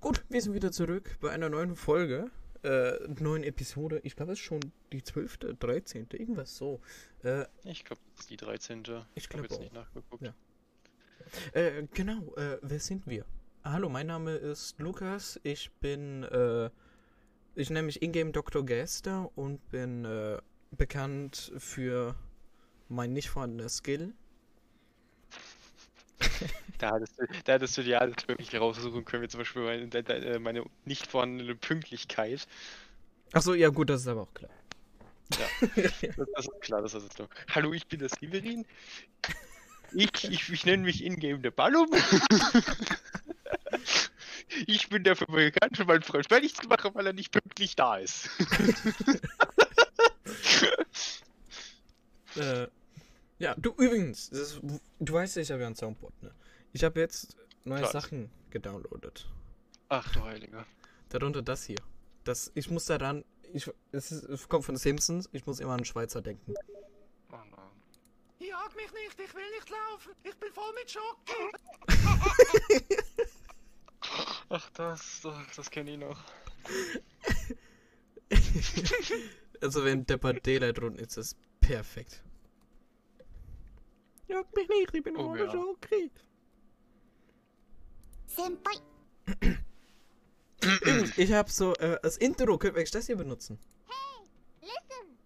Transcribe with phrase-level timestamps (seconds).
[0.00, 2.30] Gut, wir sind wieder zurück bei einer neuen Folge,
[2.62, 4.00] äh, neuen Episode.
[4.04, 4.60] Ich glaube, es ist schon
[4.92, 6.80] die 12., 13., irgendwas so.
[7.22, 8.82] Äh, Ich glaube, das ist die 13.
[9.14, 9.60] Ich Ich glaub habe jetzt auch.
[9.60, 10.22] nicht nachgeguckt.
[10.24, 10.34] Ja.
[11.52, 13.24] äh, genau, äh, wer sind wir?
[13.64, 15.40] Hallo, mein Name ist Lukas.
[15.42, 16.70] Ich bin, äh,
[17.54, 18.64] ich nenne mich Ingame Dr.
[18.64, 20.38] Gaster und bin äh,
[20.72, 22.14] bekannt für
[22.88, 24.12] mein nicht vorhandenes Skill.
[26.78, 29.86] Da hattest, du, da hattest du dir alles wirklich raussuchen können, wie zum Beispiel meine,
[29.88, 32.46] de- meine nicht vorhandene Pünktlichkeit.
[33.32, 34.50] Achso, ja gut, das ist aber auch klar.
[35.30, 35.38] Das,
[36.36, 37.28] das ist klar, das ist doch.
[37.54, 38.66] Hallo, ich bin der Severin.
[39.92, 41.88] Ich, ich, ich nenne mich Ingame der Ballum.
[44.66, 47.96] Ich bin dafür bekannt, für meinen Freund fertig zu machen, weil er nicht pünktlich da
[47.96, 48.28] ist.
[52.36, 52.66] Äh,
[53.38, 54.60] ja, du übrigens, das ist,
[55.00, 56.30] du weißt ja, ich habe ja ein Soundboard, ne?
[56.74, 57.92] Ich habe jetzt neue Klar.
[57.92, 59.30] Sachen gedownloadet.
[59.88, 60.66] Ach du Heiliger.
[61.08, 61.78] Darunter das hier.
[62.24, 65.84] Das, ich muss daran, ich, es, ist, es kommt von Simpsons, ich muss immer an
[65.84, 66.52] Schweizer denken.
[67.30, 67.70] Oh nein.
[68.40, 70.12] Jag mich nicht, ich will nicht laufen.
[70.24, 71.20] Ich bin voll mit Schock.
[74.48, 76.20] Ach, das, das, das kenne ich noch.
[79.60, 82.22] Also wenn Deppert Daylight rund ist, ist das perfekt.
[84.28, 85.52] Jag mich nicht, ich bin Oh, ohne ja.
[90.62, 93.58] Übrigens, ich habe so, äh, das Intro, können wir das hier benutzen?
[94.60, 95.18] listen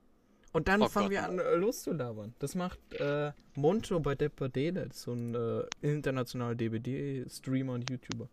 [0.53, 1.12] Und dann Oh fangen Gott.
[1.12, 2.34] wir an äh, loszulabern.
[2.39, 8.29] Das macht äh, Monto bei Depper Daylight, so ein äh, internationaler DBD-Streamer und YouTuber.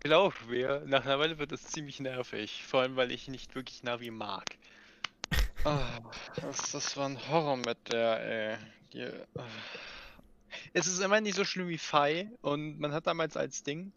[0.00, 2.64] Glaub mir, nach einer Weile wird das ziemlich nervig.
[2.64, 4.56] Vor allem, weil ich nicht wirklich Navi mag.
[5.64, 6.00] Ah,
[6.36, 8.58] das, das war ein Horror mit der, äh,
[8.94, 9.04] die,
[9.38, 9.44] ah.
[10.72, 13.92] Es ist immer nicht so schlimm wie Fi und man hat damals als Ding,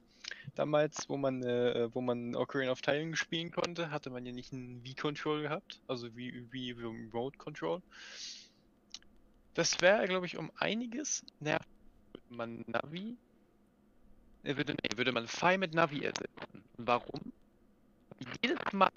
[0.56, 4.54] damals, wo man, äh, wo man Ocarina of Time spielen konnte, hatte man ja nicht
[4.54, 7.82] einen Wii-Control gehabt, also wie, wie Remote Control.
[9.54, 11.68] Das wäre, glaube ich, um einiges nervig,
[12.30, 13.18] wenn man Navi
[14.44, 16.64] äh, würde, nee, würde man Fi mit Navi ersetzen.
[16.78, 17.32] Warum?
[18.42, 18.92] Jedes Mal,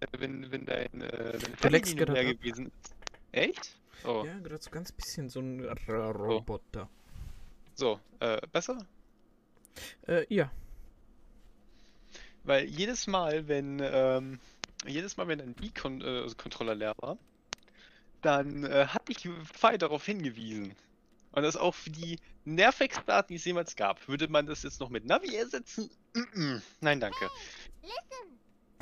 [0.00, 2.16] äh, wenn, wenn dein äh, wenn ab.
[2.16, 2.94] gewesen ist.
[3.32, 3.76] Echt?
[4.04, 6.88] Oh, Ja, gerade so ganz bisschen so ein R Roboter.
[7.74, 8.78] So, äh, besser?
[10.06, 10.50] Äh, ja.
[12.44, 14.40] Weil jedes Mal, wenn, ähm,
[14.86, 17.16] jedes Mal, wenn ein Wii-Controller leer war,
[18.20, 20.74] dann äh, hatte ich Fi darauf hingewiesen.
[21.32, 24.06] Und das auch für die nervigste Art, die es jemals gab.
[24.06, 25.90] Würde man das jetzt noch mit Navi ersetzen?
[26.14, 26.62] Mm -mm.
[26.80, 27.30] Nein, danke.
[27.82, 28.22] listen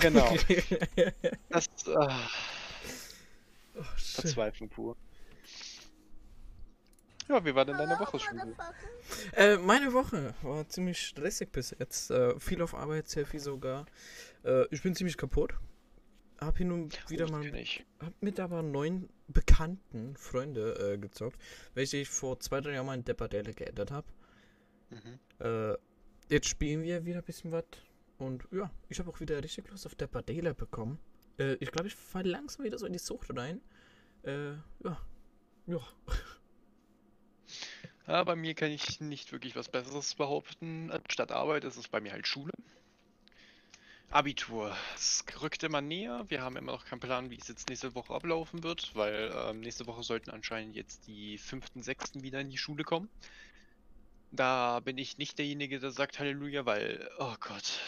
[0.01, 0.35] Genau.
[1.49, 2.29] Das, ah,
[3.75, 3.83] oh.
[3.97, 4.97] Verzweiflung pur.
[7.31, 8.57] Ja, wie war denn deine Woche schon?
[9.35, 12.11] Äh, meine Woche war ziemlich stressig bis jetzt.
[12.11, 13.87] Äh, viel auf Arbeit, sehr viel sogar.
[14.43, 15.55] Äh, ich bin ziemlich kaputt.
[16.41, 17.87] Hab hin und wieder mal Ich.
[18.01, 21.41] hab mit aber neun bekannten Freunde äh, gezockt,
[21.75, 24.09] welche ich vor zwei, drei Jahren mal in Depperdale geändert habe.
[24.91, 25.19] Mhm.
[25.39, 25.77] Äh,
[26.31, 27.65] jetzt spielen wir wieder ein bisschen was.
[28.19, 30.99] Und ja, ich habe auch wieder richtig Lust auf Depperdale bekommen.
[31.39, 33.61] Äh, ich glaube, ich falle langsam wieder so in die Sucht rein.
[34.25, 35.01] Äh, ja.
[35.67, 35.79] Ja.
[38.11, 40.91] Ja, bei mir kann ich nicht wirklich was Besseres behaupten.
[41.09, 42.53] Statt Arbeit ist es bei mir halt Schule.
[44.11, 44.77] Abitur.
[44.97, 46.25] Es rückt immer näher.
[46.27, 49.61] Wir haben immer noch keinen Plan, wie es jetzt nächste Woche ablaufen wird, weil ähm,
[49.61, 53.09] nächste Woche sollten anscheinend jetzt die fünften, sechsten wieder in die Schule kommen.
[54.33, 57.79] Da bin ich nicht derjenige, der sagt Halleluja, weil, oh Gott.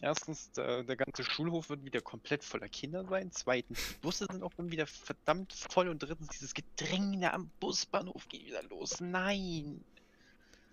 [0.00, 3.30] Erstens, der, der ganze Schulhof wird wieder komplett voller Kinder sein.
[3.32, 5.88] Zweitens, die Busse sind auch dann wieder verdammt voll.
[5.88, 9.00] Und drittens, dieses Gedränge am Busbahnhof geht wieder los.
[9.00, 9.84] Nein.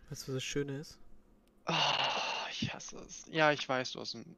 [0.09, 0.99] Weißt du, was das Schöne ist?
[1.65, 3.25] Ah, ich hasse es.
[3.31, 4.35] Ja, ich weiß, du hast einen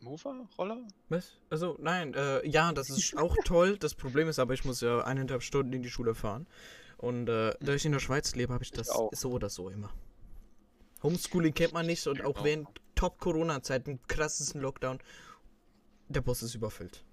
[0.00, 0.78] Mofa-Roller?
[1.10, 1.32] Was?
[1.50, 3.76] Also, nein, äh, ja, das ist auch toll.
[3.76, 6.46] Das Problem ist aber, ich muss ja eineinhalb Stunden in die Schule fahren.
[6.96, 9.10] Und äh, da ich in der Schweiz lebe, habe ich das auch.
[9.12, 9.92] so oder so immer.
[11.02, 12.72] Homeschooling kennt man nicht und auch Genau.
[13.02, 14.98] Während Top-Corona-Zeiten, krassesten Lockdown,
[16.08, 17.04] der Bus ist überfüllt.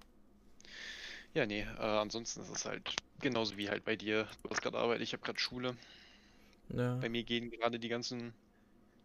[1.34, 4.26] Ja, nee, äh, ansonsten ist es halt genauso wie halt bei dir.
[4.42, 5.76] Du hast gerade Arbeit, ich habe gerade Schule.
[6.70, 6.96] Ja.
[6.96, 8.32] Bei mir gehen gerade die ganzen.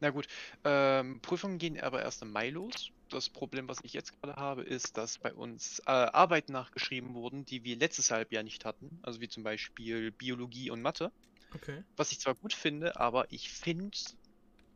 [0.01, 0.27] Na gut,
[0.63, 2.91] ähm, Prüfungen gehen aber erst im Mai los.
[3.09, 7.45] Das Problem, was ich jetzt gerade habe, ist, dass bei uns äh, Arbeiten nachgeschrieben wurden,
[7.45, 8.99] die wir letztes Halbjahr nicht hatten.
[9.03, 11.11] Also wie zum Beispiel Biologie und Mathe.
[11.53, 11.83] Okay.
[11.95, 13.95] Was ich zwar gut finde, aber ich finde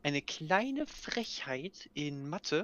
[0.03, 2.63] eine kleine Frechheit in Mathe,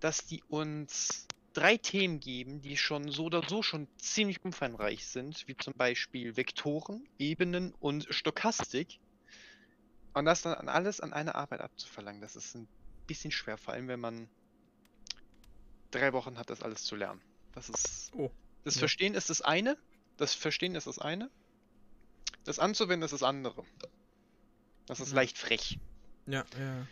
[0.00, 5.46] dass die uns drei Themen geben, die schon so oder so schon ziemlich umfangreich sind,
[5.46, 8.98] wie zum Beispiel Vektoren, Ebenen und Stochastik.
[10.14, 12.68] Und das dann an alles an eine Arbeit abzuverlangen, das ist ein
[13.06, 14.28] bisschen schwer, vor allem wenn man
[15.90, 17.20] drei Wochen hat, das alles zu lernen.
[17.52, 18.12] Das ist.
[18.14, 18.30] Oh,
[18.64, 18.80] Das ja.
[18.80, 19.76] Verstehen ist das eine,
[20.16, 21.30] das Verstehen ist das eine,
[22.44, 23.64] das anzuwenden ist das andere.
[24.86, 25.78] Das ist leicht frech.
[26.26, 26.86] Ja, ja.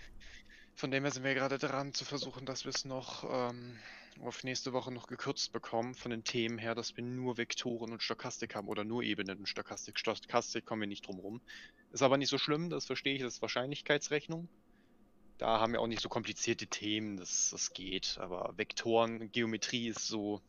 [0.74, 3.78] Von dem her sind wir gerade dran zu versuchen, dass wir es noch ähm,
[4.20, 8.02] auf nächste Woche noch gekürzt bekommen, von den Themen her, dass wir nur Vektoren und
[8.02, 9.98] Stochastik haben oder nur Ebenen und Stochastik.
[9.98, 11.40] Stochastik kommen wir nicht drum rum.
[11.92, 14.48] Ist aber nicht so schlimm, das verstehe ich, das ist Wahrscheinlichkeitsrechnung.
[15.38, 18.18] Da haben wir auch nicht so komplizierte Themen, das, das geht.
[18.18, 20.42] Aber Vektoren, Geometrie ist so,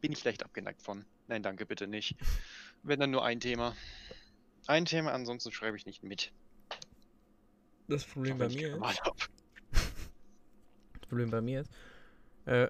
[0.00, 1.04] bin ich leicht abgeneigt von.
[1.26, 2.14] Nein, danke, bitte nicht.
[2.82, 3.76] Wenn dann nur ein Thema.
[4.66, 6.32] Ein Thema, ansonsten schreibe ich nicht mit.
[7.88, 8.82] Das Problem bei mir ist,
[9.72, 11.70] das Problem bei mir ist,
[12.44, 12.68] äh,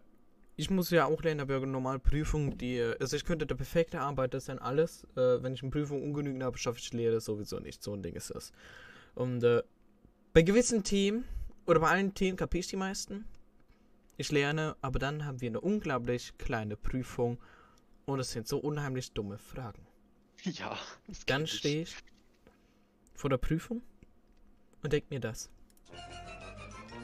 [0.56, 4.40] ich muss ja auch lernen, aber normal Prüfungen, die, also ich könnte der perfekte Arbeiter
[4.40, 5.04] sein, alles.
[5.16, 7.82] Äh, wenn ich eine Prüfung ungenügend habe, schaffe ich die Lehre sowieso nicht.
[7.82, 8.52] So ein Ding ist das.
[9.14, 9.62] Und äh,
[10.32, 11.24] bei gewissen Themen
[11.66, 13.24] oder bei allen Themen kapiere ich die meisten.
[14.16, 17.38] Ich lerne, aber dann haben wir eine unglaublich kleine Prüfung
[18.06, 19.86] und es sind so unheimlich dumme Fragen.
[20.42, 20.76] Ja,
[21.06, 21.96] das Dann stehe ich
[23.14, 23.82] vor der Prüfung
[24.82, 25.50] und denke mir das.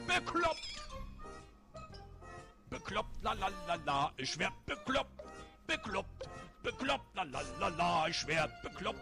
[0.07, 0.75] Bekloppt!
[2.69, 5.23] Bekloppt, la la la la, ich werd bekloppt!
[5.67, 6.29] Bekloppt!
[6.63, 8.99] Bekloppt, la la la la, ich werd bekloppt!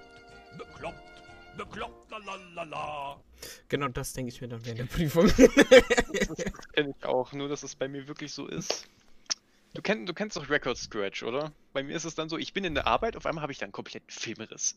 [0.57, 1.13] Bekloppt!
[1.57, 3.23] Bekloppt, la la la la.
[3.69, 5.27] Genau das denke ich mir dann während der Prüfung.
[5.27, 6.37] Das
[6.73, 8.87] kenne ich auch, nur dass es bei mir wirklich so ist.
[9.73, 11.51] Du, kenn, du kennst doch Record Scratch, oder?
[11.73, 13.57] Bei mir ist es dann so, ich bin in der Arbeit, auf einmal habe ich
[13.57, 14.75] dann einen kompletten Filmriss.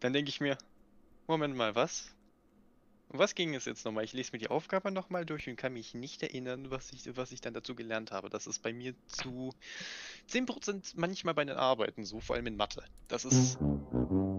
[0.00, 0.56] Dann denke ich mir,
[1.26, 2.12] Moment mal, was?
[3.08, 4.02] Um was ging es jetzt nochmal?
[4.04, 7.30] Ich lese mir die Aufgabe nochmal durch und kann mich nicht erinnern, was ich, was
[7.30, 8.30] ich dann dazu gelernt habe.
[8.30, 9.52] Das ist bei mir zu
[10.28, 12.82] 10% manchmal bei den Arbeiten so, vor allem in Mathe.
[13.08, 13.58] Das ist.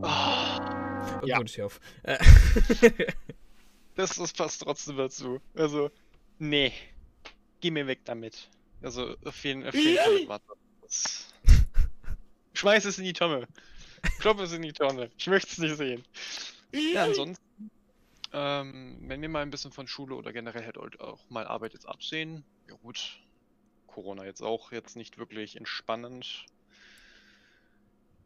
[0.01, 1.19] Ah.
[1.23, 1.37] Oh, Ja.
[1.37, 1.79] gut, ich auf.
[2.03, 2.17] Äh,
[3.95, 5.39] Das, das passt trotzdem dazu.
[5.55, 5.89] Also,
[6.37, 6.71] nee.
[7.61, 8.47] Geh mir weg damit.
[8.83, 10.53] Also, auf jeden, auf jeden Fall mit Mathe.
[10.81, 11.33] Das-
[12.53, 13.47] Schmeiß es in die Tonne.
[14.19, 15.09] Klopp es in die Tonne.
[15.17, 16.03] Ich möchte es nicht sehen.
[16.71, 17.71] Ja, ansonsten,
[18.33, 21.87] ähm, wenn wir mal ein bisschen von Schule oder generell halt auch mal Arbeit jetzt
[21.87, 23.19] absehen, ja gut,
[23.85, 26.45] Corona jetzt auch jetzt nicht wirklich entspannend.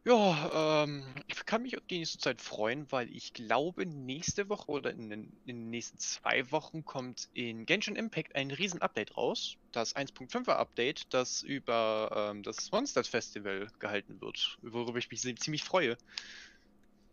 [0.04, 4.72] Ja, ähm, ich kann mich auf die nächste Zeit freuen, weil ich glaube, nächste Woche
[4.72, 9.16] oder in den, in den nächsten zwei Wochen kommt in Genshin Impact ein riesen Update
[9.16, 9.54] raus.
[9.70, 15.62] Das 1.5er Update, das über ähm, das Monsters Festival gehalten wird, worüber ich mich ziemlich
[15.62, 15.96] freue.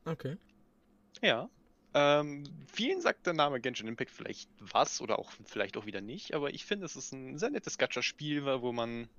[0.08, 0.36] okay.
[1.21, 1.50] Ja.
[1.94, 6.36] Ähm, vielen sagt der Name Genshin Impact vielleicht was oder auch vielleicht auch wieder nicht,
[6.36, 9.10] aber ich finde, es ist ein sehr nettes Gacha-Spiel, wo man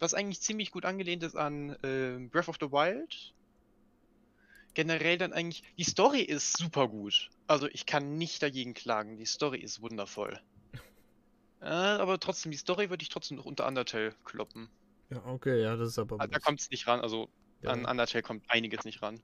[0.00, 3.32] was eigentlich ziemlich gut angelehnt ist an ähm, Breath of the Wild.
[4.74, 7.30] Generell dann eigentlich, die Story ist super gut.
[7.46, 10.40] Also ich kann nicht dagegen klagen, die Story ist wundervoll.
[11.62, 14.68] Äh, aber trotzdem, die Story würde ich trotzdem noch unter Undertale kloppen.
[15.08, 16.20] Ja, okay, ja, das ist aber.
[16.20, 17.30] Ah, Da kommt es nicht ran, also
[17.62, 17.70] ja.
[17.70, 19.18] an Undertale kommt einiges nicht ran.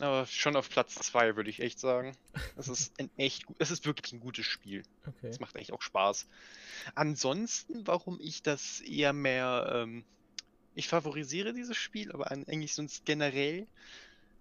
[0.00, 2.16] Aber schon auf Platz 2 würde ich echt sagen.
[2.56, 4.84] Es ist ein echt es ist wirklich ein gutes Spiel.
[5.06, 5.28] Okay.
[5.28, 6.26] Es macht echt auch Spaß.
[6.94, 10.04] Ansonsten, warum ich das eher mehr, ähm,
[10.74, 13.66] ich favorisiere dieses Spiel, aber eigentlich sonst generell.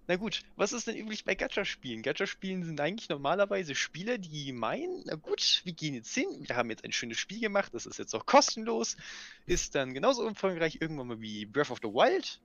[0.09, 2.01] Na gut, was ist denn üblich bei Gacha-Spielen?
[2.01, 6.69] Gacha-Spielen sind eigentlich normalerweise Spiele, die meinen, na gut, wir gehen jetzt hin, wir haben
[6.69, 8.95] jetzt ein schönes Spiel gemacht, das ist jetzt auch kostenlos,
[9.47, 12.39] ist dann genauso umfangreich irgendwann mal wie Breath of the Wild.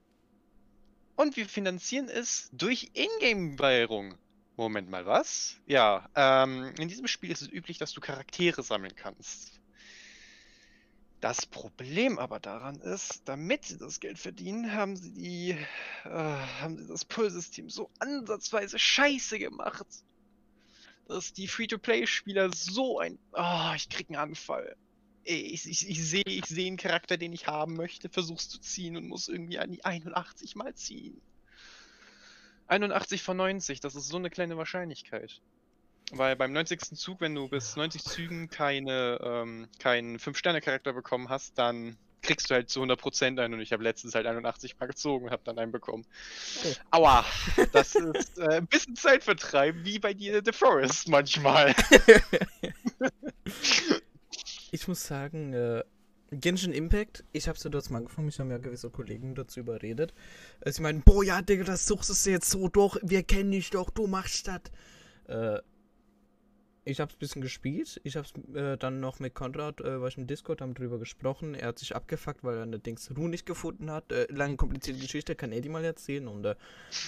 [1.16, 4.14] Und wir finanzieren es durch Ingame-Währung.
[4.56, 5.56] Moment mal, was?
[5.66, 9.60] Ja, ähm, in diesem Spiel ist es üblich, dass du Charaktere sammeln kannst.
[11.20, 15.50] Das Problem aber daran ist, damit sie das Geld verdienen, haben sie die,
[16.04, 19.86] äh, haben sie das Pull-System so ansatzweise scheiße gemacht,
[21.06, 24.76] dass die Free-to-Play-Spieler so ein, ah, ich krieg einen Anfall.
[25.24, 28.96] Ich, ich, ich sehe ich seh einen Charakter, den ich haben möchte, versuch's zu ziehen
[28.96, 31.20] und muss irgendwie an die 81 mal ziehen.
[32.66, 35.40] 81 von 90, das ist so eine kleine Wahrscheinlichkeit.
[36.10, 36.80] Weil beim 90.
[36.98, 42.54] Zug, wenn du bis 90 Zügen keine, ähm, keinen 5-Sterne-Charakter bekommen hast, dann kriegst du
[42.54, 45.58] halt zu 100% einen und ich habe letztens halt 81 mal gezogen und habe dann
[45.58, 46.06] einen bekommen.
[46.64, 46.98] Oh.
[46.98, 47.24] Aua,
[47.72, 51.74] das ist äh, ein bisschen Zeitvertreib, wie bei dir The Forest manchmal.
[54.74, 55.84] Ich muss sagen, äh,
[56.30, 60.14] Genshin Impact, ich hab's ja dort mal angefangen, mich haben ja gewisse Kollegen dazu überredet.
[60.60, 63.68] Äh, sie meinen, boah, ja, Digga, das suchst du jetzt so doch, wir kennen dich
[63.68, 64.62] doch, du machst das.
[65.28, 65.60] Äh,
[66.84, 68.00] ich hab's ein bisschen gespielt.
[68.02, 71.54] Ich hab's äh, dann noch mit Konrad, äh, war ich im Discord, haben drüber gesprochen.
[71.54, 74.10] Er hat sich abgefuckt, weil er eine Dings Ruhe nicht gefunden hat.
[74.10, 76.26] Äh, lange komplizierte Geschichte, kann er die mal erzählen.
[76.28, 76.56] Und äh,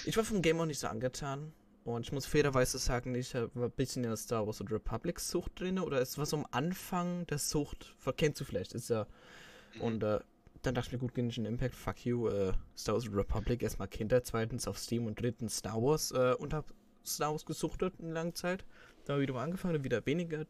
[0.04, 1.54] ich war vom Game auch nicht so angetan.
[1.84, 5.60] Und ich muss fairerweise sagen, ich war ein bisschen in der Star Wars Republic Sucht
[5.60, 9.06] drin oder es war so am Anfang der Sucht, kennst du vielleicht, ist ja.
[9.74, 9.80] Mhm.
[9.82, 10.20] Und äh,
[10.62, 14.22] dann dachte ich mir, gut, Genshin Impact, fuck you, äh, Star Wars Republic, erstmal Kinder,
[14.22, 16.72] zweitens auf Steam und drittens Star Wars äh, und hab
[17.04, 18.64] Star Wars gesuchtet eine lange Zeit.
[19.04, 20.46] Da wieder mal angefangen, wieder weniger.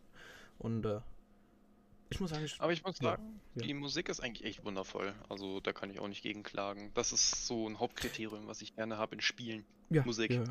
[0.58, 1.00] Und äh,
[2.10, 3.66] ich muss sagen, ich, Aber ich muss sagen, ja.
[3.66, 5.12] die Musik ist eigentlich echt wundervoll.
[5.28, 6.92] Also da kann ich auch nicht gegen klagen.
[6.94, 9.64] Das ist so ein Hauptkriterium, was ich gerne habe in Spielen.
[9.90, 10.30] ja, Musik.
[10.30, 10.44] Ja.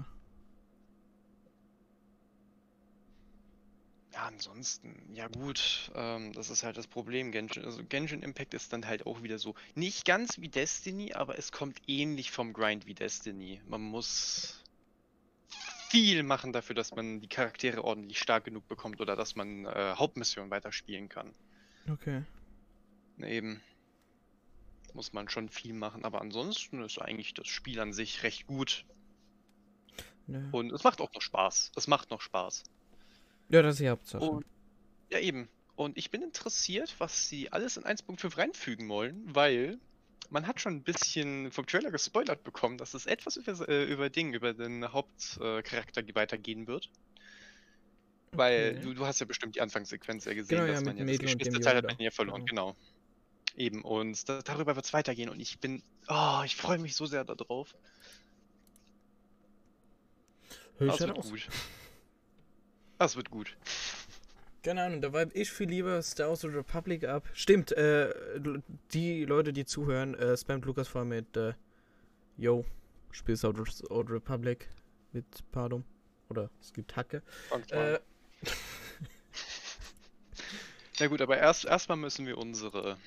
[4.13, 7.32] Ja, ansonsten, ja gut, ähm, das ist halt das Problem.
[7.32, 11.39] Genshin, also Genshin Impact ist dann halt auch wieder so, nicht ganz wie Destiny, aber
[11.39, 13.60] es kommt ähnlich vom Grind wie Destiny.
[13.67, 14.63] Man muss
[15.89, 19.96] viel machen dafür, dass man die Charaktere ordentlich stark genug bekommt oder dass man äh,
[19.96, 21.34] Hauptmissionen weiterspielen kann.
[21.89, 22.24] Okay.
[23.17, 23.62] Eben.
[24.93, 28.86] Muss man schon viel machen, aber ansonsten ist eigentlich das Spiel an sich recht gut.
[30.27, 30.50] Ne.
[30.51, 31.72] Und es macht auch noch Spaß.
[31.75, 32.63] Es macht noch Spaß.
[33.53, 34.24] Ja, das ist die Hauptsache.
[34.24, 34.45] Und,
[35.12, 35.48] ja, eben.
[35.75, 39.77] Und ich bin interessiert, was sie alles in 1.5 reinfügen wollen, weil
[40.31, 44.10] man hat schon ein bisschen vom Trailer gespoilert bekommen, dass es etwas über, äh, über
[44.10, 46.89] Ding, über den Hauptcharakter weitergehen wird.
[48.31, 48.81] Weil Okay.
[48.81, 51.27] du, du hast ja bestimmt die Anfangssequenz ja gesehen, Genau, ja, dass man mit ja
[51.27, 52.75] das Geschwisterteil hat man ja verloren, genau.
[53.55, 57.05] Eben, und da, darüber wird es weitergehen und ich bin, oh, ich freue mich so
[57.05, 57.75] sehr darauf.
[60.79, 61.48] Hör ich Das ja wird gut.
[63.03, 63.57] Das wird gut.
[64.63, 67.27] Keine Ahnung, da vibe ich viel lieber Star Wars Republic ab.
[67.33, 68.13] Stimmt, äh,
[68.93, 71.51] die Leute, die zuhören, äh, spammt Lukas vor mit, äh,
[72.38, 72.63] yo,
[73.12, 74.69] spiel Star Wars Old Republic
[75.12, 75.83] mit Pardon.
[76.29, 77.22] Oder es gibt Hacke.
[77.72, 78.00] Äh.
[80.98, 82.98] Na gut, aber erst erstmal müssen wir unsere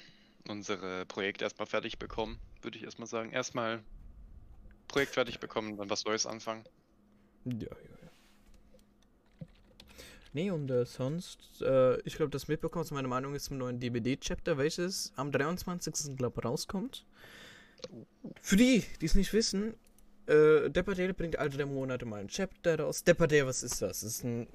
[0.46, 3.30] unsere Projekte erstmal fertig bekommen, würde ich erstmal sagen.
[3.30, 3.82] Erstmal
[4.88, 6.64] Projekt fertig bekommen, dann was Neues anfangen.
[7.46, 7.95] ja, ja, ja.
[10.36, 14.58] Nee, und äh, sonst, äh, ich glaube, das mitbekommst, meine Meinung ist zum neuen DBD-Chapter,
[14.58, 16.14] welches am 23.
[16.14, 17.06] glaube rauskommt.
[18.42, 19.72] Für die, die es nicht wissen,
[20.26, 23.02] äh, Depperdale bringt alle drei Monate mal ein Chapter raus.
[23.02, 24.00] Depperdale, was ist das?
[24.00, 24.46] Das ist ein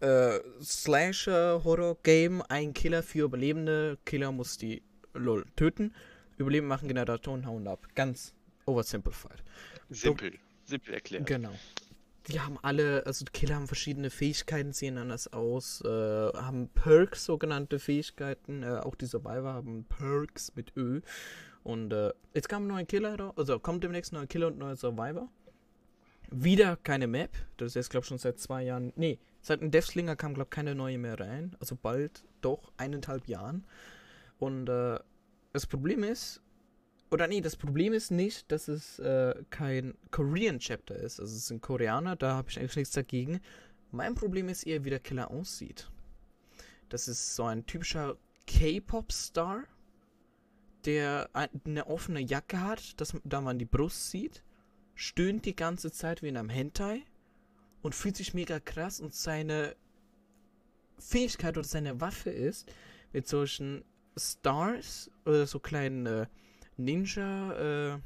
[0.00, 3.98] äh, Slasher-Horror-Game, ein Killer für Überlebende.
[4.06, 4.82] Killer muss die
[5.12, 5.94] lol töten.
[6.38, 7.86] Überleben machen Generatoren hauen ab.
[7.94, 8.32] Ganz
[8.64, 9.44] oversimplified.
[9.90, 11.26] Simpel, simpel erklärt.
[11.26, 11.52] Genau.
[12.28, 17.26] Die haben alle, also die Killer haben verschiedene Fähigkeiten, sehen anders aus, äh, haben Perks,
[17.26, 18.62] sogenannte Fähigkeiten.
[18.62, 21.00] Äh, auch die Survivor haben Perks mit Ö.
[21.62, 24.58] Und äh, jetzt kam ein neuer Killer, also kommt demnächst ein neuer Killer und ein
[24.58, 25.28] neuer Survivor.
[26.30, 27.30] Wieder keine Map.
[27.58, 28.92] Das ist jetzt, glaube ich, schon seit zwei Jahren.
[28.96, 31.54] Nee, seit dem Deathslinger kam, glaube ich, keine neue mehr rein.
[31.60, 33.64] Also bald doch eineinhalb Jahren.
[34.38, 34.98] Und äh,
[35.52, 36.42] das Problem ist,
[37.14, 41.20] oder nee, das Problem ist nicht, dass es äh, kein Korean Chapter ist.
[41.20, 43.40] Also es sind Koreaner, da habe ich eigentlich nichts dagegen.
[43.92, 45.88] Mein Problem ist eher, wie der Killer aussieht.
[46.88, 48.16] Das ist so ein typischer
[48.48, 49.62] K-Pop-Star,
[50.86, 54.42] der ein- eine offene Jacke hat, dass, da man die Brust sieht,
[54.96, 57.04] stöhnt die ganze Zeit wie in einem Hentai
[57.82, 59.76] und fühlt sich mega krass und seine
[60.98, 62.68] Fähigkeit oder seine Waffe ist,
[63.12, 63.84] mit solchen
[64.16, 66.26] Stars oder so kleinen äh,
[66.76, 67.98] Ninja, äh,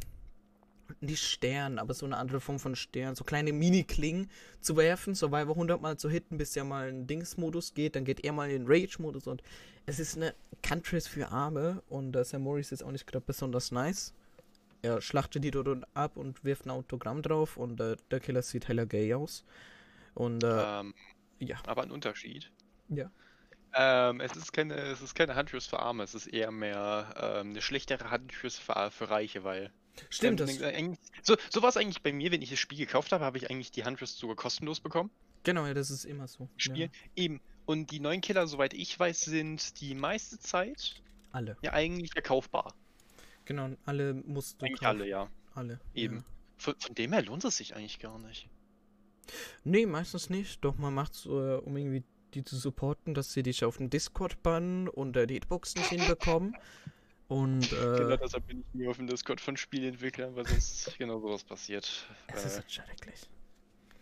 [1.01, 5.55] nicht Stern, aber so eine andere Form von Stern, so kleine Mini-Klingen zu werfen, Survivor
[5.55, 8.65] 100 Mal zu hitten, bis er mal in Dings-Modus geht, dann geht er mal in
[8.67, 9.43] Rage-Modus und
[9.87, 13.71] es ist eine Countries für Arme und äh, Sam Morris ist auch nicht gerade besonders
[13.71, 14.15] nice.
[14.83, 18.69] Er schlachtet die dort ab und wirft ein Autogramm drauf und äh, der Killer sieht
[18.69, 19.45] heller gay aus.
[20.15, 20.95] Und äh, Ähm,
[21.39, 21.57] ja.
[21.67, 22.51] aber ein Unterschied.
[22.89, 23.11] Ja.
[23.75, 27.51] Ähm, es ist keine, es ist keine Handtürs für Arme, es ist eher mehr ähm,
[27.51, 29.71] eine schlechtere Handtürs für, für Reiche, weil
[30.11, 33.13] Stimmt, Ähm, das, So, so war es eigentlich bei mir, wenn ich das Spiel gekauft
[33.13, 35.11] habe, habe ich eigentlich die Handrest sogar kostenlos bekommen.
[35.43, 36.49] genau, ja, das ist immer so.
[36.57, 36.85] Spiel.
[36.85, 37.41] Ja, Eben.
[37.67, 41.57] Und die neuen Killer, soweit ich weiß, sind die meiste Zeit alle.
[41.63, 42.75] ja eigentlich verkaufbar.
[43.45, 45.01] Genau, alle musst du Eigentlich kaufen.
[45.01, 45.29] alle, ja.
[45.55, 45.81] Alle.
[45.95, 46.17] Eben.
[46.19, 46.25] Ja.
[46.57, 48.49] Von, von dem her lohnt es sich eigentlich gar nicht.
[49.65, 50.65] Nee, meistens nicht.
[50.65, 52.03] Doch man macht's, äh, um irgendwie
[52.39, 55.91] die zu supporten, dass sie dich auf den Discord bannen und äh, die Hitbox nicht
[55.91, 56.57] hinbekommen.
[57.29, 61.21] Und Genau äh, deshalb bin ich nie auf dem Discord von Spieleentwicklern, weil sonst genau
[61.21, 62.09] sowas passiert.
[62.33, 63.31] es ist Äh, halt schrecklich.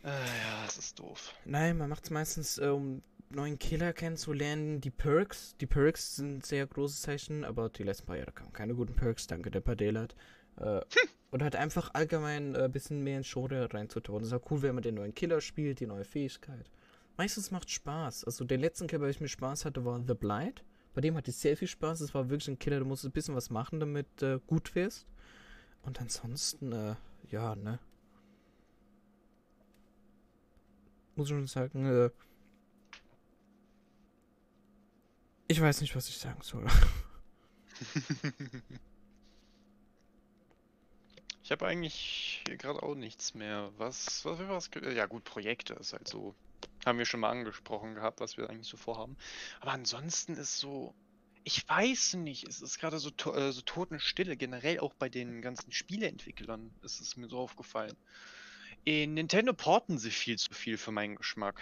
[0.04, 1.34] äh, ja, es ist doof.
[1.44, 4.80] Nein, man macht's meistens, äh, um neuen Killer kennenzulernen.
[4.80, 8.74] Die Perks, die Perks sind sehr großes Zeichen, aber die letzten paar Jahre kamen keine
[8.74, 10.14] guten Perks, danke der Padelat.
[10.56, 10.80] Äh,
[11.30, 14.22] und halt einfach allgemein ein äh, bisschen mehr in Genre reinzutun.
[14.22, 16.70] Es ist auch cool, wenn man den neuen Killer spielt, die neue Fähigkeit.
[17.16, 18.24] Meistens macht Spaß.
[18.24, 20.62] Also den letzten Killer, bei dem ich mir Spaß hatte, war The Blight.
[20.94, 22.00] Bei dem hatte ich sehr viel Spaß.
[22.00, 25.06] Es war wirklich ein Killer, du musst ein bisschen was machen, damit äh, gut wirst.
[25.82, 26.94] Und ansonsten, äh,
[27.30, 27.78] ja, ne.
[31.16, 32.10] muss ich schon sagen, äh,
[35.48, 36.66] ich weiß nicht, was ich sagen soll.
[41.42, 43.70] Ich habe eigentlich gerade auch nichts mehr.
[43.78, 46.34] Was, was, was, ja gut, Projekte ist halt so.
[46.84, 49.16] Haben wir schon mal angesprochen gehabt, was wir eigentlich so vorhaben.
[49.60, 50.94] Aber ansonsten ist so,
[51.44, 55.72] ich weiß nicht, es ist gerade so, äh, so Totenstille, generell auch bei den ganzen
[55.72, 57.96] Spieleentwicklern ist es mir so aufgefallen.
[58.84, 61.60] In Nintendo porten sie viel zu viel für meinen Geschmack.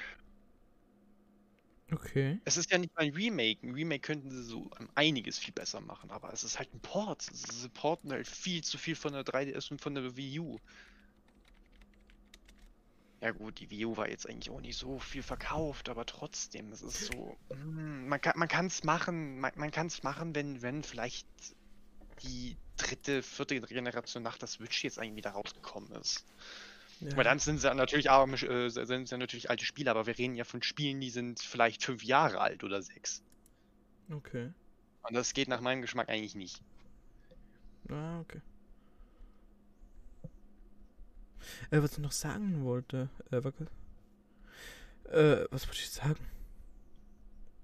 [1.92, 2.40] Okay.
[2.44, 3.66] Es ist ja nicht mal ein Remake.
[3.66, 7.22] Ein Remake könnten sie so einiges viel besser machen, aber es ist halt ein Port.
[7.22, 10.60] Sie porten halt viel zu viel von der 3DS und von der Wii U.
[13.24, 16.70] Ja gut, die Wii U war jetzt eigentlich auch nicht so viel verkauft, aber trotzdem,
[16.72, 20.60] es ist so, mm, man kann man kann's machen, man, man kann es machen, wenn
[20.60, 21.26] wenn vielleicht
[22.22, 26.26] die dritte, vierte Generation nach der Switch jetzt eigentlich wieder rausgekommen ist.
[27.00, 27.16] Ja.
[27.16, 30.34] Weil dann sind sie natürlich arme, äh, sind sie natürlich alte Spiele, aber wir reden
[30.34, 33.22] ja von Spielen, die sind vielleicht fünf Jahre alt oder sechs.
[34.10, 34.52] Okay.
[35.02, 36.60] Und das geht nach meinem Geschmack eigentlich nicht.
[37.88, 38.42] Ah, okay.
[41.70, 43.36] Äh, was ich noch sagen wollte, äh.
[45.10, 46.20] Äh, was wollte ich sagen?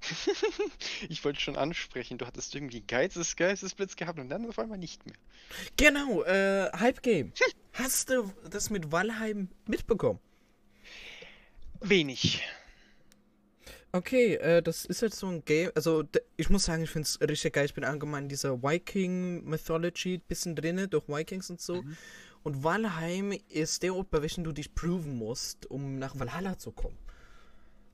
[1.08, 5.04] ich wollte schon ansprechen, du hattest irgendwie Geizes, Geistesblitz gehabt und dann auf einmal nicht
[5.06, 5.16] mehr.
[5.76, 7.32] Genau, äh, Hype Game.
[7.72, 10.20] Hast du das mit Valheim mitbekommen?
[11.80, 12.42] Wenig.
[13.92, 15.70] Okay, äh, das ist jetzt so ein Game.
[15.74, 16.04] Also,
[16.36, 17.64] ich muss sagen, ich finde es richtig geil.
[17.64, 21.82] Ich bin allgemein in dieser Viking-Mythology bisschen drinne, durch Vikings und so.
[21.82, 21.96] Mhm.
[22.42, 26.72] Und Valheim ist der Ort, bei welchem du dich proven musst, um nach Valhalla zu
[26.72, 26.96] kommen.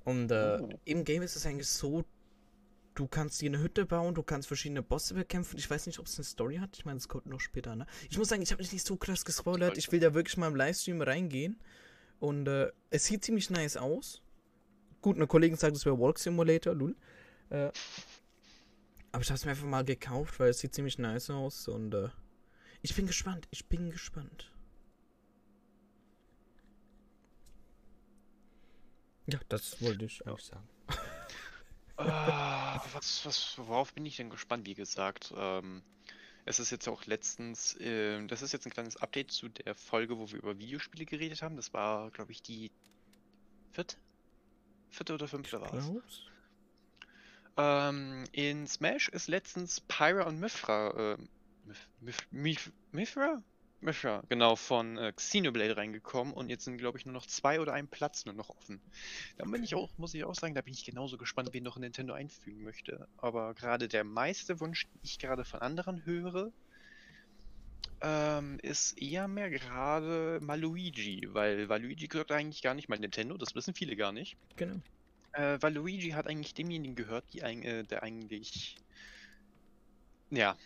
[0.05, 0.69] Und äh, Oh.
[0.85, 2.05] im Game ist es eigentlich so,
[2.95, 5.59] du kannst dir eine Hütte bauen, du kannst verschiedene Bosse bekämpfen.
[5.59, 6.71] Ich weiß nicht, ob es eine Story hat.
[6.77, 7.87] Ich meine, es kommt noch später, ne?
[8.09, 9.77] Ich muss sagen, ich habe mich nicht so krass gespoilert.
[9.77, 11.59] Ich will da wirklich mal im Livestream reingehen.
[12.21, 14.23] Und äh, es sieht ziemlich nice aus.
[15.03, 16.97] Gut, eine Kollegin sagt, es wäre Walk Simulator, lul.
[17.51, 17.71] Äh,
[19.13, 21.69] aber ich habe es mir einfach mal gekauft, weil es sieht ziemlich nice aus.
[21.69, 22.09] Und äh,
[22.87, 23.49] ich bin gespannt.
[23.51, 24.49] Ich bin gespannt.
[29.27, 30.69] Ja, das wollte ich auch sagen.
[31.99, 35.33] Ah, was, was, worauf bin ich denn gespannt, wie gesagt?
[35.35, 35.83] Ähm,
[36.45, 40.19] es ist jetzt auch letztens, ähm, das ist jetzt ein kleines Update zu der Folge,
[40.19, 41.57] wo wir über Videospiele geredet haben.
[41.57, 42.71] Das war, glaube ich, die
[43.73, 43.97] vierte?
[44.91, 45.91] Vierte oder fünfte war es.
[47.57, 51.19] Ähm, in Smash ist letztens Pyra und Mithra, äh,
[52.93, 53.43] Mithra?
[53.81, 57.75] Mithra, genau, von äh, Xenoblade reingekommen und jetzt sind, glaube ich, nur noch zwei oder
[57.75, 58.81] ein Platz nur noch offen.
[59.37, 61.77] Da bin ich auch, muss ich auch sagen, da bin ich genauso gespannt, wen noch
[61.77, 63.07] Nintendo einfügen möchte.
[63.19, 66.53] Aber gerade der meiste Wunsch, den ich gerade von anderen höre,
[68.01, 73.55] ähm, ist eher mehr gerade Maluigi, weil Waluigi gehört eigentlich gar nicht mal Nintendo, das
[73.55, 74.37] wissen viele gar nicht.
[74.57, 74.81] Genau.
[75.33, 78.77] Äh, weil Luigi hat eigentlich demjenigen gehört, ein, äh, der eigentlich,
[80.31, 80.57] ja,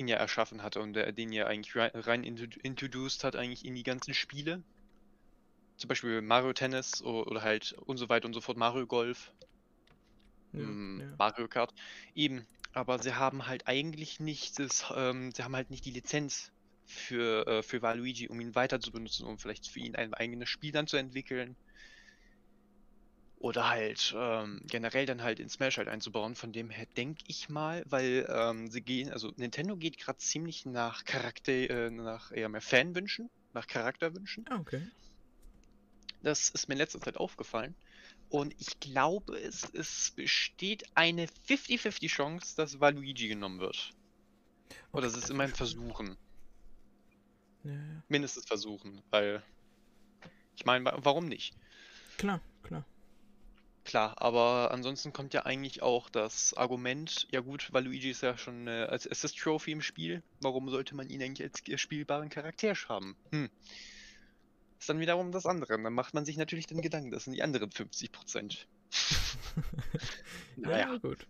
[0.00, 3.64] ihn ja erschaffen hatte und der, den ja eigentlich rein, rein introdu- introduced hat eigentlich
[3.64, 4.64] in die ganzen Spiele.
[5.78, 9.34] Zum Beispiel Mario Tennis oder halt und so weiter und so fort, Mario Golf,
[10.52, 11.18] Ja, mm, ja.
[11.18, 11.72] Mario Kart.
[12.14, 16.52] Eben, aber sie haben halt eigentlich nicht das, ähm, sie haben halt nicht die Lizenz
[16.84, 20.48] für, äh, für Waluigi, um ihn weiter zu benutzen, um vielleicht für ihn ein eigenes
[20.48, 21.56] Spiel dann zu entwickeln.
[23.40, 26.34] Oder halt ähm, generell dann halt in Smash halt einzubauen.
[26.34, 30.66] Von dem her denke ich mal, weil ähm, sie gehen, also Nintendo geht gerade ziemlich
[30.66, 34.44] nach Charakter, äh, nach eher mehr Fanwünschen, nach Charakterwünschen.
[34.50, 34.86] Ah, okay.
[36.22, 37.74] Das ist mir in letzter Zeit aufgefallen.
[38.28, 43.90] Und ich glaube, es, es besteht eine 50-50 Chance, dass Waluigi genommen wird.
[44.92, 46.18] Oder es ist immer ein Versuchen.
[47.64, 48.02] Ja, ja.
[48.08, 49.42] Mindestens versuchen, weil.
[50.56, 51.54] Ich meine, wa- warum nicht?
[52.18, 52.42] Klar,
[53.90, 54.14] klar.
[54.16, 58.86] Aber ansonsten kommt ja eigentlich auch das Argument, ja gut, Waluigi ist ja schon äh,
[58.88, 63.16] als Assist Trophy im Spiel, warum sollte man ihn eigentlich als äh, spielbaren Charakter haben?
[63.32, 63.50] Hm.
[64.78, 65.80] Ist dann wiederum das andere.
[65.82, 68.66] Dann macht man sich natürlich den Gedanken, das sind die anderen 50 Prozent.
[70.56, 70.92] Naja.
[70.92, 71.26] Ja, gut.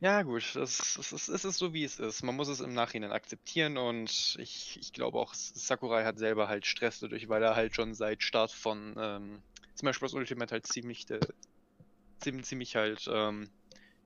[0.00, 2.22] Ja, gut, das, das ist, es ist so, wie es ist.
[2.22, 6.66] Man muss es im Nachhinein akzeptieren und ich, ich glaube auch, Sakurai hat selber halt
[6.66, 9.42] Stress dadurch, weil er halt schon seit Start von ähm,
[9.76, 10.14] Smash Bros.
[10.14, 11.20] Ultimate halt ziemlich, äh,
[12.22, 13.50] ziemlich, ziemlich halt ähm,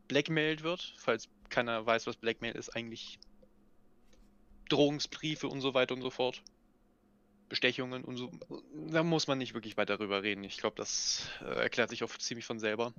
[0.08, 0.94] blackmailed wird.
[0.98, 3.18] Falls keiner weiß, was Blackmail ist, eigentlich
[4.68, 6.42] Drohungsbriefe und so weiter und so fort.
[7.48, 8.32] Bestechungen und so.
[8.90, 10.42] Da muss man nicht wirklich weiter drüber reden.
[10.42, 12.92] Ich glaube, das äh, erklärt sich auch ziemlich von selber.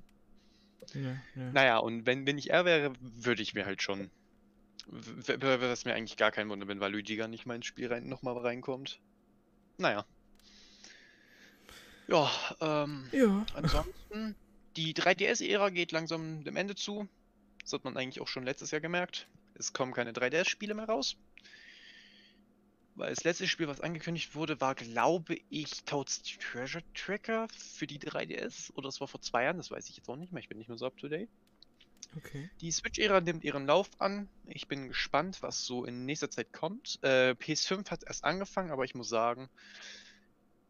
[0.94, 1.52] Ja, ja.
[1.52, 4.10] Naja, und wenn, wenn ich er wäre, würde ich mir halt schon.
[4.88, 8.08] Wäre das mir eigentlich gar kein Wunder, wenn Waluigi gar nicht mal ins Spiel rein,
[8.08, 9.02] nochmal reinkommt.
[9.78, 10.06] Naja.
[12.08, 13.46] Ja, ähm, Ja.
[13.54, 14.34] ansonsten,
[14.78, 17.08] die 3DS-Ära geht langsam dem Ende zu.
[17.62, 19.28] Das hat man eigentlich auch schon letztes Jahr gemerkt.
[19.56, 21.18] Es kommen keine 3DS-Spiele mehr raus.
[22.96, 28.00] Weil das letzte Spiel, was angekündigt wurde, war, glaube ich, Toad's Treasure Tracker für die
[28.00, 28.74] 3DS.
[28.76, 30.42] Oder es war vor zwei Jahren, das weiß ich jetzt auch nicht mehr.
[30.42, 31.30] Ich bin nicht mehr so up to date.
[32.16, 32.50] Okay.
[32.62, 34.30] Die Switch-Ära nimmt ihren Lauf an.
[34.46, 37.00] Ich bin gespannt, was so in nächster Zeit kommt.
[37.02, 39.50] Äh, PS5 hat erst angefangen, aber ich muss sagen,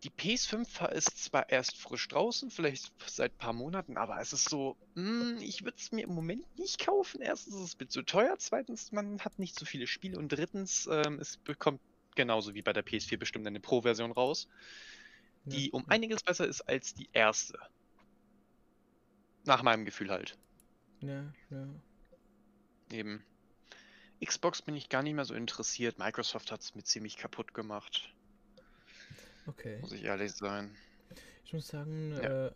[0.04, 4.48] die PS5 ist zwar erst frisch draußen, vielleicht seit ein paar Monaten, aber es ist
[4.48, 7.22] so, mm, ich würde es mir im Moment nicht kaufen.
[7.22, 10.88] Erstens ist es mir zu teuer, zweitens, man hat nicht so viele Spiele und drittens,
[10.92, 11.82] ähm, es bekommt
[12.16, 14.48] genauso wie bei der PS4 bestimmt eine Pro-Version raus,
[15.46, 17.58] die Ja, um einiges besser ist als die erste.
[19.46, 20.38] Nach meinem Gefühl halt.
[21.02, 21.68] Ja, ja.
[22.92, 23.24] Eben.
[24.24, 26.00] Xbox bin ich gar nicht mehr so interessiert.
[26.00, 28.14] Microsoft hat es mir ziemlich kaputt gemacht,
[29.48, 29.78] Okay.
[29.82, 30.72] muss ich ehrlich sein.
[31.46, 32.48] Ich muss sagen, Ja.
[32.48, 32.52] äh,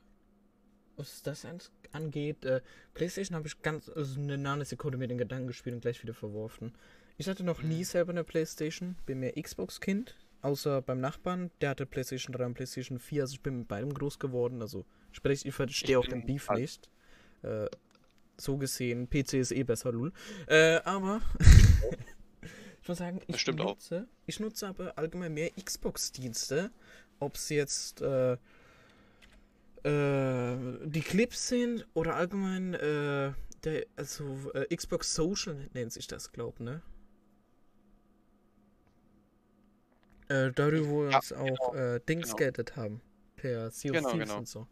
[0.98, 1.60] was das an-
[1.94, 2.62] angeht, äh,
[2.94, 6.74] PlayStation habe ich ganz also eine Nanosekunde mit den Gedanken gespielt und gleich wieder verworfen.
[7.18, 7.84] Ich hatte noch nie Mhm.
[7.86, 13.00] selber eine PlayStation, bin mehr Xbox-Kind, außer beim Nachbarn, der hatte PlayStation 3 und PlayStation
[13.00, 16.50] 4, also ich bin mit beidem groß geworden, also sprich, ich verstehe auch den Beef
[16.50, 16.60] alt.
[16.60, 16.90] nicht.
[17.44, 17.68] Äh,
[18.38, 20.12] so gesehen, PC ist eh besser, lul.
[20.48, 21.22] Äh, aber
[22.82, 23.76] ich muss sagen, ich stimmt auch.
[23.76, 26.72] nutze, ich nutze aber allgemein mehr Xbox-Dienste,
[27.20, 28.38] ob es jetzt äh,
[29.84, 36.32] äh, die Clips sind oder allgemein äh, der, also äh, Xbox Social nennt sich das,
[36.32, 36.82] glaub, ne?
[40.30, 42.54] Äh, darüber, wo wir Ja, uns auch äh, Dings genau.
[42.76, 43.02] haben.
[43.36, 44.38] Per Sea Genau, Thieves genau.
[44.38, 44.68] und so.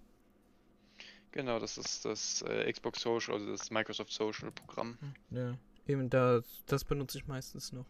[1.32, 4.98] Genau, das ist das Xbox Social, also das Microsoft Social Programm.
[5.32, 7.86] Ja, eben da, das benutze ich meistens noch.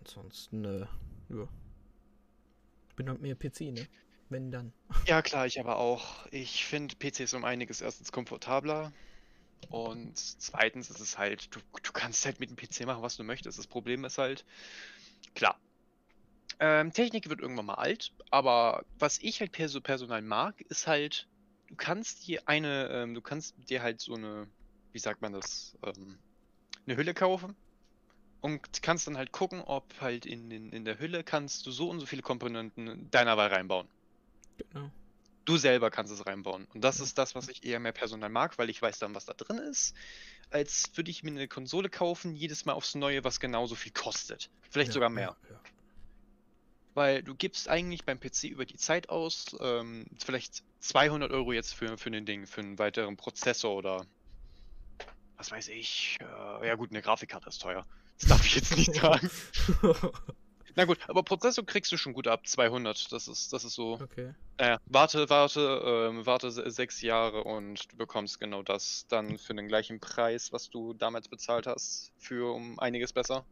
[0.00, 0.86] Ansonsten, äh,
[1.30, 1.48] ja.
[2.96, 3.86] Bin halt mehr PC, ne?
[4.28, 4.72] Wenn dann.
[5.06, 6.26] Ja, klar, ich aber auch.
[6.30, 8.92] Ich finde PC ist um einiges erstens komfortabler
[9.70, 13.24] und zweitens ist es halt, du, du kannst halt mit dem PC machen, was du
[13.24, 13.58] möchtest.
[13.58, 14.44] Das Problem ist halt,
[15.34, 15.58] klar,
[16.60, 20.86] ähm, Technik wird irgendwann mal alt, aber was ich halt per so Personal mag, ist
[20.86, 21.28] halt,
[21.68, 24.48] du kannst dir eine, ähm, du kannst dir halt so eine,
[24.92, 26.18] wie sagt man das, ähm,
[26.86, 27.56] eine Hülle kaufen
[28.40, 31.90] und kannst dann halt gucken, ob halt in, in, in der Hülle kannst du so
[31.90, 33.88] und so viele Komponenten deiner Wahl reinbauen.
[34.58, 34.90] Genau.
[35.44, 36.66] Du selber kannst es reinbauen.
[36.74, 39.24] Und das ist das, was ich eher mehr Personal mag, weil ich weiß dann, was
[39.24, 39.94] da drin ist,
[40.50, 44.50] als würde ich mir eine Konsole kaufen, jedes Mal aufs Neue, was genauso viel kostet.
[44.70, 45.36] Vielleicht Ja, sogar mehr.
[45.44, 45.60] Ja, ja.
[46.94, 51.74] Weil du gibst eigentlich beim PC über die Zeit aus, ähm, vielleicht 200 Euro jetzt
[51.74, 54.04] für, für ein Ding, für einen weiteren Prozessor oder
[55.36, 56.18] was weiß ich.
[56.20, 57.86] Äh, ja gut, eine Grafikkarte ist teuer.
[58.20, 59.30] Das darf ich jetzt nicht sagen.
[60.74, 63.10] Na gut, aber Prozessor kriegst du schon gut ab 200.
[63.10, 63.94] Das ist, das ist so.
[64.00, 64.32] okay.
[64.60, 69.54] Naja, warte, warte, ähm, warte se- sechs Jahre und du bekommst genau das dann für
[69.54, 73.44] den gleichen Preis, was du damals bezahlt hast, für um einiges besser.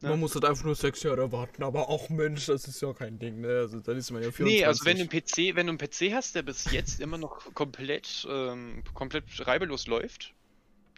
[0.00, 0.10] Ja.
[0.10, 3.18] Man muss halt einfach nur sechs Jahre warten, aber auch Mensch, das ist ja kein
[3.18, 3.48] Ding, ne?
[3.60, 4.60] Also dann ist man ja 24.
[4.60, 7.18] Nee, also wenn du einen PC, wenn du einen PC hast, der bis jetzt immer
[7.18, 10.34] noch komplett, ähm, komplett reibellos läuft,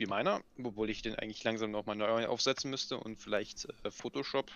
[0.01, 4.51] wie meiner, obwohl ich den eigentlich langsam nochmal neu aufsetzen müsste und vielleicht äh, Photoshop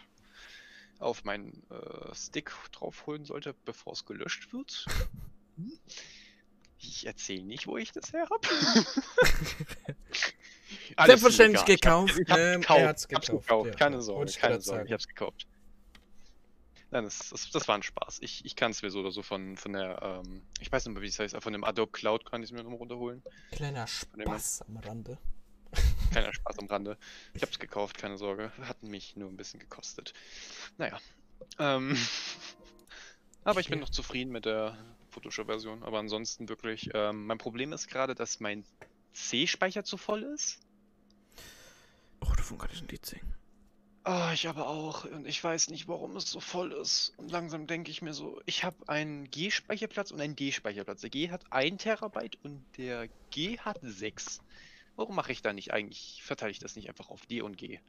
[0.98, 4.84] auf meinen äh, Stick draufholen sollte, bevor es gelöscht wird.
[6.86, 8.46] Ich erzähle nicht, wo ich das her habe.
[11.06, 12.58] Selbstverständlich gekauft, Ich hab's ne?
[12.60, 13.70] gekauft, Er hat's ich hab's gekauft, gekauft.
[13.70, 13.74] ja.
[13.76, 14.86] Keine Sorge, ich keine Sorge, sagen.
[14.88, 15.46] ich hab's gekauft.
[16.90, 18.18] Nein, das, das, das war ein Spaß.
[18.20, 20.94] Ich, ich kann es mir so oder so von, von der, ähm, ich weiß nicht
[20.94, 23.22] mehr, wie es heißt, von dem Adobe Cloud kann ich es mir nochmal runterholen.
[23.52, 25.18] Kleiner dem- Spaß am Rande.
[26.14, 26.96] Kleiner Spaß am Rande.
[27.32, 28.52] Ich hab's gekauft, keine Sorge.
[28.60, 30.14] Hat mich nur ein bisschen gekostet.
[30.78, 31.00] Naja.
[31.58, 31.98] Ähm,
[33.44, 34.78] aber ich bin noch zufrieden mit der
[35.10, 35.82] Photoshop-Version.
[35.82, 38.64] Aber ansonsten wirklich, ähm, mein Problem ist gerade, dass mein
[39.12, 40.60] C-Speicher zu voll ist.
[42.20, 43.34] Oh, davon kann ich ein Lied singen.
[44.04, 45.06] Ah, ich aber auch.
[45.06, 47.12] Und ich weiß nicht, warum es so voll ist.
[47.16, 51.00] Und langsam denke ich mir so, ich habe einen G-Speicherplatz und einen D-Speicherplatz.
[51.00, 54.42] Der G hat 1 Terabyte und der G hat 6.
[54.96, 57.80] Warum mache ich da nicht eigentlich, verteile ich das nicht einfach auf D und G?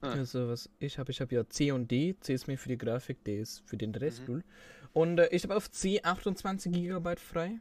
[0.00, 0.12] Ah.
[0.12, 2.14] Also, was ich habe, ich habe ja C und D.
[2.20, 4.28] C ist mir für die Grafik, D ist für den Rest.
[4.28, 4.44] Mhm.
[4.92, 7.58] Und äh, ich habe auf C 28 GB frei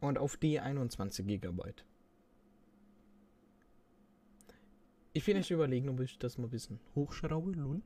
[0.00, 1.72] und auf D 21 GB.
[5.12, 7.80] Ich will echt überlegen, ob ich das mal ein bisschen hochschraube, lul.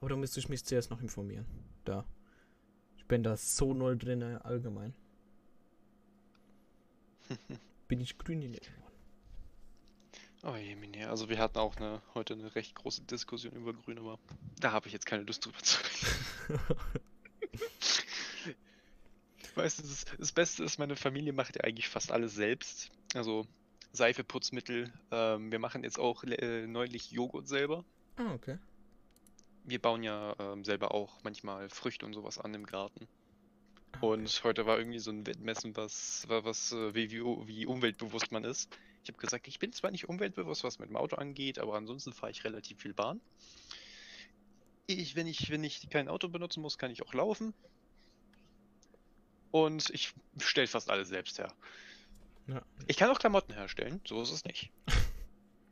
[0.00, 1.46] Aber da müsste ich mich zuerst noch informieren.
[1.84, 2.04] Da.
[2.96, 4.94] Ich bin da so null drin, allgemein.
[7.88, 8.87] bin ich grün in Ohren.
[10.44, 11.08] Oh je, Mine.
[11.08, 14.18] Also wir hatten auch eine, heute eine recht große Diskussion über Grün, aber
[14.60, 15.78] da habe ich jetzt keine Lust drüber zu
[16.48, 16.60] reden.
[19.54, 22.90] Weißt du, das, das Beste ist, meine Familie macht ja eigentlich fast alles selbst.
[23.14, 23.46] Also
[23.92, 24.92] Seife, Putzmittel.
[25.10, 27.84] Ähm, wir machen jetzt auch äh, neulich Joghurt selber.
[28.16, 28.58] Ah, okay.
[29.64, 33.08] Wir bauen ja ähm, selber auch manchmal Früchte und sowas an im Garten.
[33.92, 34.06] Ah, okay.
[34.06, 38.30] Und heute war irgendwie so ein Wettmessen, was, wa- was äh, wie, wie, wie umweltbewusst
[38.30, 38.68] man ist.
[39.02, 42.12] Ich habe gesagt, ich bin zwar nicht umweltbewusst, was mit dem Auto angeht, aber ansonsten
[42.12, 43.20] fahre ich relativ viel Bahn.
[44.86, 47.54] Ich, wenn ich, wenn ich kein Auto benutzen muss, kann ich auch laufen.
[49.50, 51.52] Und ich stelle fast alles selbst her.
[52.46, 52.62] Ja.
[52.86, 54.70] Ich kann auch Klamotten herstellen, so ist es nicht.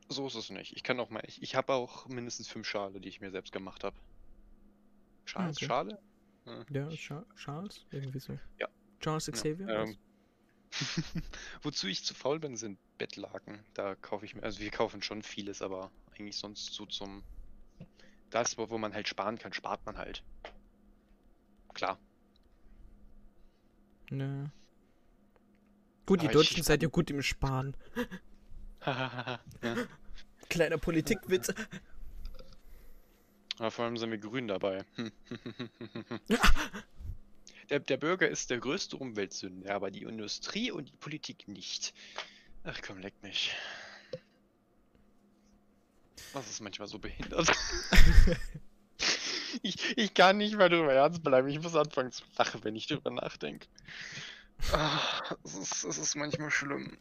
[0.09, 0.73] So ist es nicht.
[0.73, 3.51] Ich kann auch mal, ich, ich habe auch mindestens fünf Schale, die ich mir selbst
[3.51, 3.97] gemacht habe.
[5.25, 5.65] Schals, okay.
[5.65, 5.99] Schale?
[6.45, 6.65] Ja.
[6.69, 7.85] Ja, Cha Charles?
[7.91, 8.39] Irgendwie so.
[8.57, 8.69] Ja.
[9.01, 9.67] Charles Xavier?
[9.67, 9.97] Ja, ähm,
[11.61, 13.59] Wozu ich zu faul bin, sind Bettlaken.
[13.73, 17.23] Da kaufe ich mir, also wir kaufen schon vieles, aber eigentlich sonst so zum.
[18.29, 20.23] Das, wo wo man halt sparen kann, spart man halt.
[21.73, 21.97] Klar.
[24.09, 24.51] Ne.
[26.05, 27.75] Gut, die Aber Deutschen seid ja gut im Sparen.
[28.85, 29.39] ja.
[30.49, 31.53] Kleiner Politikwitz.
[33.59, 34.85] Aber vor allem sind wir grün dabei.
[37.69, 41.93] Der, der Bürger ist der größte Umweltsünder, aber die Industrie und die Politik nicht.
[42.63, 43.55] Ach komm, leck mich.
[46.33, 47.49] Das ist manchmal so behindert.
[49.61, 51.47] ich, ich kann nicht mehr drüber ernst bleiben.
[51.47, 53.67] Ich muss anfangen zu lachen, wenn ich drüber nachdenke.
[54.71, 54.99] Ah,
[55.43, 56.97] Es ist, ist manchmal schlimm.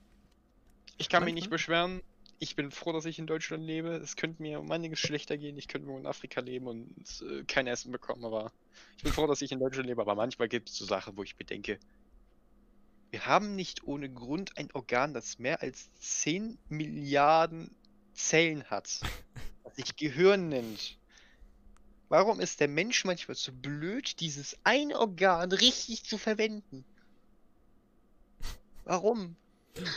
[0.98, 1.56] Ich kann mich nicht Manchmal?
[1.58, 2.02] beschweren.
[2.38, 3.88] Ich bin froh, dass ich in Deutschland lebe.
[3.96, 5.56] Es könnte mir um einiges schlechter gehen.
[5.56, 8.52] Ich könnte nur in Afrika leben und äh, kein Essen bekommen, aber
[8.96, 10.02] ich bin froh, dass ich in Deutschland lebe.
[10.02, 11.78] Aber manchmal gibt es so Sachen, wo ich mir denke,
[13.10, 17.74] wir haben nicht ohne Grund ein Organ, das mehr als 10 Milliarden
[18.12, 19.00] Zellen hat,
[19.64, 20.98] das sich Gehirn nennt.
[22.08, 26.84] Warum ist der Mensch manchmal zu blöd, dieses ein Organ richtig zu verwenden?
[28.84, 29.36] Warum?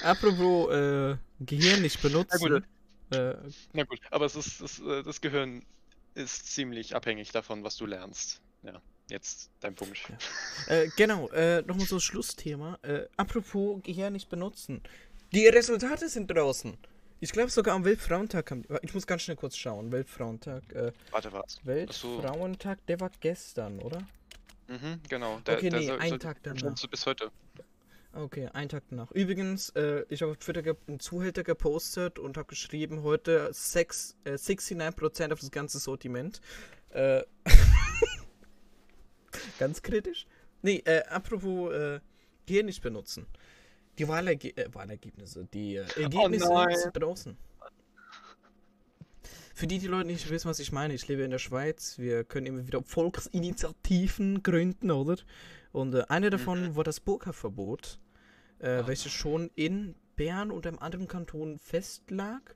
[0.03, 2.39] Apropos äh, Gehirn nicht benutzen.
[2.39, 2.63] gut.
[3.11, 3.35] Äh,
[3.73, 5.63] Na gut, aber es ist, das, äh, das Gehirn
[6.15, 8.41] ist ziemlich abhängig davon, was du lernst.
[8.63, 9.97] Ja, jetzt dein Punkt.
[10.67, 10.73] Ja.
[10.75, 12.77] äh, genau, äh, nochmal so Schlussthema.
[12.83, 14.81] Äh, apropos Gehirn nicht benutzen.
[15.33, 16.77] Die Resultate sind draußen.
[17.21, 19.91] Ich glaube sogar am Weltfrauentag haben die, Ich muss ganz schnell kurz schauen.
[19.91, 20.63] Weltfrauentag.
[20.73, 21.53] Äh, Warte, was?
[21.53, 21.65] so.
[21.65, 23.99] Weltfrauentag, der war gestern, oder?
[24.67, 25.41] Mhm, genau.
[25.47, 26.75] Okay, nee, soll- einen soll- Tag danach.
[26.75, 27.31] du bis heute.
[28.19, 29.11] Okay, einen Tag danach.
[29.11, 34.33] Übrigens, äh, ich habe auf Twitter einen Zuhälter gepostet und habe geschrieben, heute sechs, äh,
[34.33, 36.41] 69% auf das ganze Sortiment.
[36.89, 37.23] Äh,
[39.59, 40.27] ganz kritisch.
[40.61, 42.01] Nee, äh, apropos äh,
[42.45, 43.25] Gehirn nicht benutzen.
[43.97, 46.75] Die Wahlerge äh, Wahlergebnisse, die äh, Ergebnisse nein.
[46.75, 47.37] sind draußen.
[49.55, 51.97] Für die, die Leute nicht wissen, was ich meine, ich lebe in der Schweiz.
[51.97, 55.15] Wir können immer wieder Volksinitiativen gründen, oder?
[55.71, 57.99] Und äh, eine davon war das Burka-Verbot,
[58.59, 62.55] äh, welches schon in Bern und einem anderen Kanton festlag.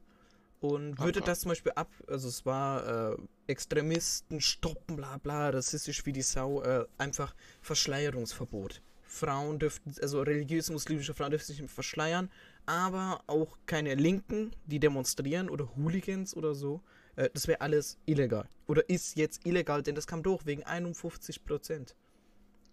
[0.60, 6.06] Und würde das zum Beispiel ab, also es war äh, Extremisten stoppen, bla bla, rassistisch
[6.06, 8.82] wie die Sau, äh, einfach Verschleierungsverbot.
[9.02, 12.32] Frauen dürften, also religiöse muslimische Frauen dürfen sich nicht verschleiern,
[12.66, 16.82] aber auch keine Linken, die demonstrieren oder Hooligans oder so.
[17.16, 18.48] Äh, das wäre alles illegal.
[18.68, 21.96] Oder ist jetzt illegal, denn das kam durch wegen 51 Prozent.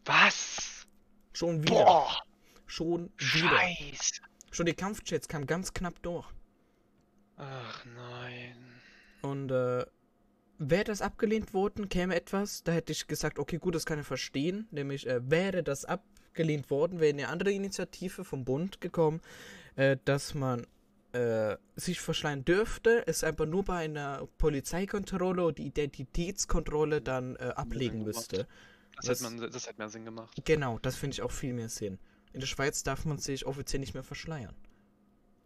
[0.05, 0.87] Was?
[1.33, 1.85] Schon wieder.
[1.85, 2.23] Boah,
[2.70, 3.48] Schon wieder.
[3.59, 4.20] Scheiße.
[4.52, 6.26] Schon die Kampfjets kamen ganz knapp durch.
[7.37, 8.56] Ach nein.
[9.22, 9.85] Und äh,
[10.59, 14.06] wäre das abgelehnt worden, käme etwas, da hätte ich gesagt, okay, gut, das kann ich
[14.06, 14.68] verstehen.
[14.70, 19.20] Nämlich, äh, wäre das abgelehnt worden, wäre eine andere Initiative vom Bund gekommen,
[19.76, 20.66] äh, dass man
[21.12, 28.04] äh, sich verschleiern dürfte, es einfach nur bei einer Polizeikontrolle oder Identitätskontrolle dann äh, ablegen
[28.04, 28.46] müsste.
[28.96, 30.40] Das, Das- hätte man, das hätte mehr Sinn gemacht.
[30.44, 31.98] Genau, das finde ich auch viel mehr Sinn.
[32.33, 34.55] In der Schweiz darf man sich offiziell nicht mehr verschleiern.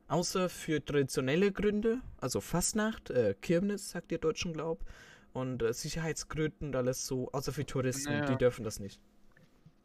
[0.09, 4.85] Außer für traditionelle Gründe, also Fastnacht, äh, Kirmes, sagt ihr Deutschen Glaub,
[5.33, 8.27] und äh, Sicherheitsgründen und alles so, außer für Touristen, Naja.
[8.27, 9.01] die dürfen das nicht.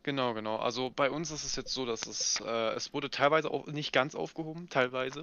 [0.04, 0.58] Genau, genau.
[0.58, 3.94] Also bei uns ist es jetzt so, dass es, äh, es wurde teilweise auch nicht
[3.94, 5.22] ganz aufgehoben, teilweise.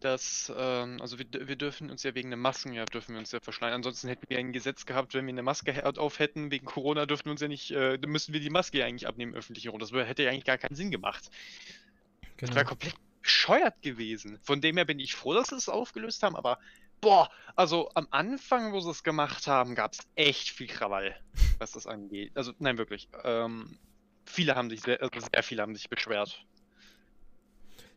[0.00, 3.32] Dass, ähm, also wir, wir dürfen uns ja wegen der Masken, ja, dürfen wir uns
[3.32, 3.74] ja verschleiern.
[3.74, 7.26] Ansonsten hätten wir ein Gesetz gehabt, wenn wir eine Maske auf hätten, wegen Corona dürften
[7.26, 9.70] wir uns ja nicht, äh, dann müssten wir die Maske ja eigentlich abnehmen im öffentlichen
[9.70, 9.78] Raum.
[9.78, 11.24] Das hätte ja eigentlich gar keinen Sinn gemacht.
[11.24, 12.56] Das Genau.
[12.56, 14.38] wäre komplett bescheuert gewesen.
[14.42, 16.58] Von dem her bin ich froh, dass sie es aufgelöst haben, aber
[17.00, 21.16] boah, also am Anfang, wo sie es gemacht haben, gab es echt viel Krawall,
[21.58, 22.32] was das angeht.
[22.34, 23.08] Also, nein, wirklich.
[23.22, 23.78] Ähm,
[24.26, 26.44] viele haben sich, sehr, also sehr viele haben sich beschwert.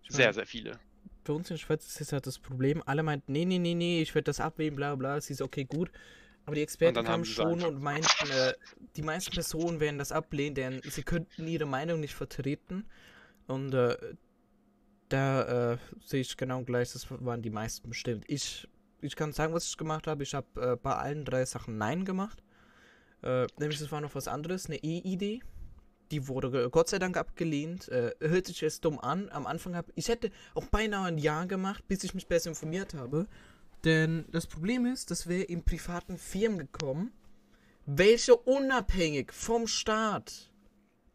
[0.09, 0.79] Sehr, sehr viele.
[1.27, 3.75] Bei uns in der Schweiz ist jetzt halt das Problem, alle meinten, nee, nee, nee,
[3.75, 5.91] nee, ich werde das abnehmen, bla bla, es ist okay, gut.
[6.45, 8.53] Aber die Experten kamen schon und meinten, äh,
[8.95, 12.85] die meisten Personen werden das ablehnen, denn sie könnten ihre Meinung nicht vertreten.
[13.47, 13.97] Und äh,
[15.09, 18.23] da äh, sehe ich genau gleich, das waren die meisten bestimmt.
[18.27, 18.65] Ich,
[19.01, 20.23] ich kann sagen, was ich gemacht habe.
[20.23, 22.41] Ich habe äh, bei allen drei Sachen Nein gemacht.
[23.23, 25.41] Äh, nämlich, es war noch was anderes, eine E-Idee.
[26.11, 27.89] Die wurde Gott sei Dank abgelehnt.
[27.89, 29.29] Äh, hört sich jetzt dumm an.
[29.29, 32.93] Am Anfang habe ich hätte auch beinahe ein Jahr gemacht, bis ich mich besser informiert
[32.93, 33.27] habe.
[33.83, 37.11] Denn das Problem ist, das wäre in privaten Firmen gekommen,
[37.85, 40.51] welche unabhängig vom Staat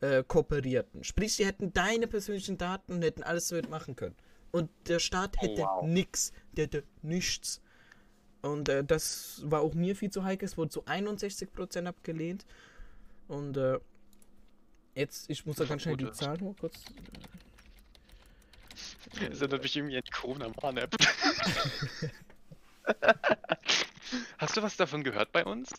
[0.01, 1.05] äh, kooperierten.
[1.05, 4.17] Sprich, sie hätten deine persönlichen Daten und hätten alles damit machen können.
[4.51, 5.87] Und der Staat Oh, hätte wow.
[5.87, 6.33] nix.
[6.53, 7.61] Der hätte nichts.
[8.43, 10.47] Und äh, das war auch mir viel zu heikel.
[10.47, 12.45] Es wurde zu 61% abgelehnt.
[13.29, 13.79] Und äh,
[14.95, 16.11] jetzt, ich muss da ganz schnell die.
[16.13, 16.85] Zahl nur kurz.
[19.29, 20.97] Das erinnert mich irgendwie an die Corona-Warn-App.
[24.39, 25.71] Hast du was davon gehört bei uns?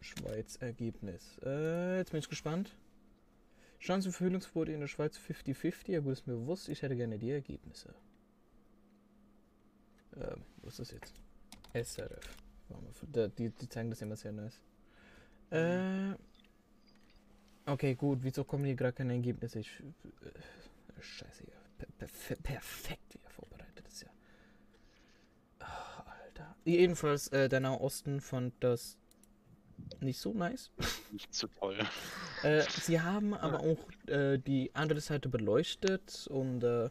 [0.00, 1.38] Schweiz Ergebnis.
[1.44, 2.76] Äh, jetzt bin ich gespannt.
[3.80, 5.90] Chancen für Verhüllungsquote in der Schweiz 50-50.
[5.90, 6.68] Ja gut, ist mir bewusst.
[6.68, 7.94] Ich hätte gerne die Ergebnisse.
[10.16, 11.14] Ähm, wo ist das jetzt?
[11.72, 12.36] SRF.
[13.02, 14.60] Die, die zeigen das immer sehr nice.
[15.50, 16.14] Äh,
[17.66, 18.18] okay, gut.
[18.22, 19.60] Wieso kommen hier gerade keine Ergebnisse?
[19.60, 21.52] Ich, äh, scheiße, ja.
[21.78, 24.08] Per, perfe- perfekt wieder vorbereitet ist ja.
[25.60, 26.54] Ah, Alter.
[26.64, 28.96] Jedenfalls, äh, der Nahe Osten fand das
[30.00, 30.70] nicht so nice.
[31.12, 31.78] nicht so toll.
[32.42, 36.90] Äh, sie haben aber auch äh, die andere Seite beleuchtet und äh,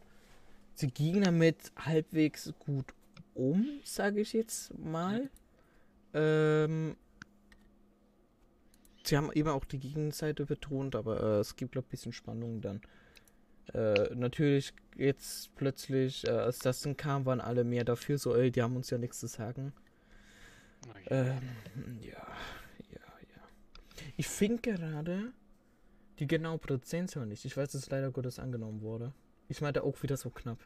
[0.75, 2.93] sie gingen damit halbwegs gut
[3.36, 5.29] um, sage ich jetzt mal.
[6.13, 6.95] Ähm,
[9.04, 12.13] sie haben eben auch die Gegenseite betont, aber äh, es gibt, glaube ich, ein bisschen
[12.13, 12.82] Spannung dann.
[13.74, 18.52] Äh, natürlich jetzt plötzlich, äh, als das dann kam, waren alle mehr dafür, so, ey,
[18.52, 19.74] die haben uns ja nichts zu sagen.
[21.08, 21.42] Ähm,
[22.02, 22.28] ja,
[22.92, 23.02] ja,
[23.36, 23.44] ja.
[24.18, 25.32] Ich finde gerade
[26.20, 27.46] die genaue Prozentzahl nicht.
[27.46, 29.13] Ich weiß, dass es leider Gottes angenommen wurde.
[29.48, 30.60] Ich meinte auch wieder so knapp.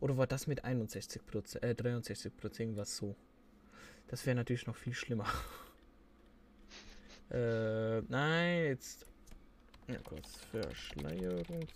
[0.00, 3.16] Oder war das mit 61 Prozent, äh, 63 Prozent, irgendwas so.
[4.06, 5.26] Das wäre natürlich noch viel schlimmer.
[7.30, 9.06] Äh, nein, jetzt.
[9.86, 10.36] Ja, kurz.
[10.50, 11.72] Verschleierungs.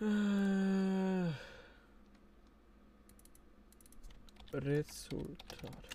[0.00, 1.30] Äh,
[4.52, 5.92] Resultat.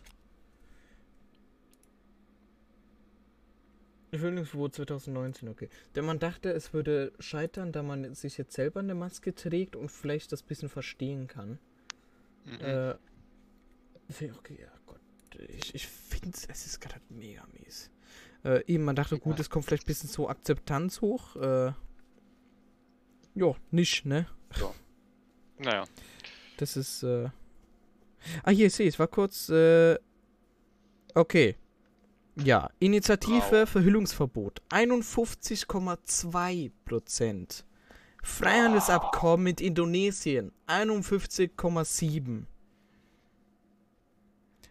[4.12, 5.70] Verhüllungsverbot 2019, okay.
[5.96, 9.90] Denn man dachte, es würde scheitern, da man sich jetzt selber eine Maske trägt und
[9.90, 11.60] vielleicht das bisschen verstehen kann.
[12.46, 12.62] Mhm.
[12.62, 12.96] Äh,
[14.38, 14.72] okay, ja.
[15.36, 17.90] Ich, ich finde es ist gerade mega mies.
[18.44, 21.36] Äh, eben, man dachte, gut, es kommt vielleicht ein bisschen so Akzeptanz hoch.
[21.36, 21.74] Äh,
[23.36, 24.28] ja, nicht, ne?
[25.58, 25.86] Naja.
[26.58, 27.30] Das ist, äh.
[28.44, 29.98] Ah, hier, ich sehe, es war kurz, äh.
[31.14, 31.56] Okay.
[32.44, 33.70] Ja, Initiative Wow.
[33.70, 34.62] Verhüllungsverbot.
[34.70, 37.66] 51,2 Prozent.
[38.24, 40.52] Freihandelsabkommen mit Indonesien.
[40.68, 42.46] 51,7.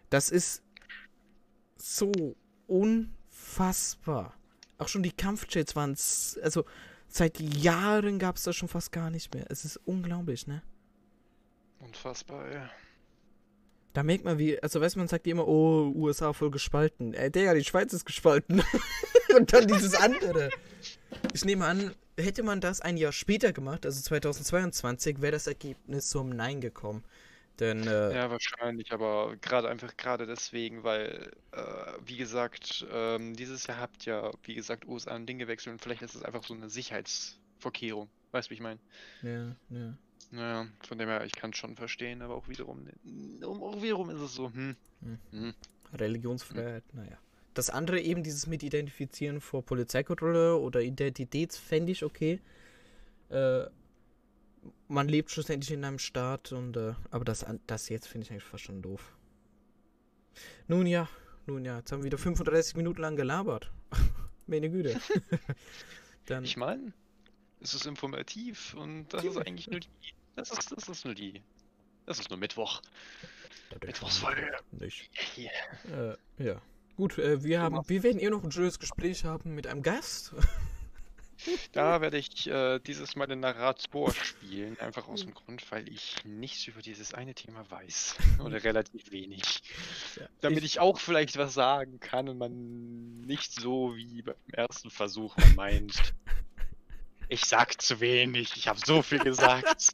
[0.09, 0.63] Das ist
[1.75, 2.35] so
[2.67, 4.33] unfassbar.
[4.77, 5.97] Auch schon die Kampfjets waren,
[6.43, 6.65] also
[7.07, 9.45] seit Jahren gab es das schon fast gar nicht mehr.
[9.49, 10.61] Es ist unglaublich, ne?
[11.79, 12.61] Unfassbar, ey.
[13.93, 17.15] Da merkt man, wie, also weiß man sagt immer, oh, USA voll gespalten.
[17.15, 18.61] Ey, Digga, die Schweiz ist gespalten.
[19.35, 20.51] Und dann dieses andere.
[21.33, 26.09] Ich nehme an, hätte man das ein Jahr später gemacht, also 2022, wäre das Ergebnis
[26.09, 27.03] zum Nein gekommen.
[27.59, 33.67] Denn, äh, Ja, wahrscheinlich, aber gerade einfach gerade deswegen, weil, äh, wie gesagt, ähm, dieses
[33.67, 36.53] Jahr habt ja, wie gesagt, USA ein Ding gewechselt und vielleicht ist es einfach so
[36.53, 38.09] eine Sicherheitsvorkehrung.
[38.31, 38.79] Weißt du, wie ich meine?
[39.21, 39.97] ja, ja.
[40.29, 44.09] Naja, von dem her, ich kann es schon verstehen, aber auch wiederum, um, auch wiederum
[44.09, 45.19] ist es so, hm, Hm.
[45.31, 45.55] hm.
[45.93, 47.17] Religionsfreiheit, naja.
[47.53, 52.39] Das andere eben, dieses mit Identifizieren vor Polizeikontrolle oder Identitätsfände ich okay.
[53.29, 53.65] Äh,
[54.87, 58.43] man lebt schlussendlich in einem Staat und äh, aber das, das jetzt finde ich eigentlich
[58.43, 59.15] fast schon doof.
[60.67, 61.09] Nun ja,
[61.45, 63.71] nun ja, jetzt haben wir wieder 35 Minuten lang gelabert.
[64.47, 64.99] Meine Güte.
[66.25, 66.93] Dann, Ich meine,
[67.61, 69.89] es ist informativ und das ist eigentlich nur die,
[70.35, 71.41] das ist, das ist nur die,
[72.05, 72.81] das ist nur Mittwoch.
[73.83, 74.57] Mittwochsfolge.
[74.71, 75.09] nicht.
[75.37, 76.13] Yeah.
[76.39, 76.61] Äh, ja.
[76.95, 80.33] Gut, äh, wir haben, wir werden eh noch ein schönes Gespräch haben mit einem Gast.
[81.71, 86.15] Da werde ich äh, dieses Mal den Narrator spielen, einfach aus dem Grund, weil ich
[86.25, 88.15] nichts über dieses eine Thema weiß.
[88.43, 89.61] Oder relativ wenig.
[90.19, 94.35] Ja, Damit ich- ich auch vielleicht was sagen kann und man nicht so wie beim
[94.51, 95.93] ersten Versuch meint.
[97.29, 99.89] Ich sag zu wenig, ich habe so viel gesagt.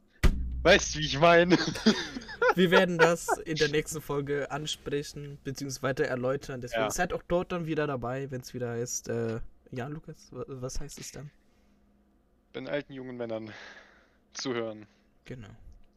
[0.62, 1.58] Weißt du, wie ich meine?
[2.56, 6.62] Wir werden das in der nächsten Folge ansprechen, beziehungsweise weiter erläutern.
[6.62, 6.92] Deswegen Ja.
[6.92, 9.40] seid auch dort dann wieder dabei, wenn es wieder heißt, äh,
[9.74, 11.30] ja, Lukas, wa- was heißt es dann?
[12.56, 13.52] Den alten jungen Männern
[14.34, 14.86] zuhören
[15.26, 15.48] Genau.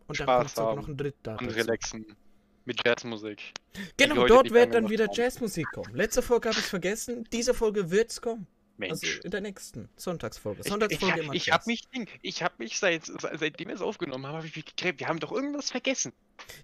[0.09, 1.39] Und dann Spaß kommt auch noch ein dritter.
[1.41, 2.16] und relaxen
[2.64, 3.53] mit Jazzmusik.
[3.97, 5.14] Genau, dort wird dann wieder haben.
[5.14, 5.95] Jazzmusik kommen.
[5.95, 8.47] Letzte Folge habe ich vergessen, diese Folge wird's kommen.
[8.79, 8.93] Mensch.
[8.93, 10.61] Also in der nächsten Sonntagsfolge.
[10.61, 11.89] Ich, ich, Sonntagsfolge immer ich habe mich,
[12.22, 15.01] ich habe mich seit, se- seitdem wir es aufgenommen haben, habe ich mich gegräbt.
[15.01, 16.12] Wir haben doch irgendwas vergessen.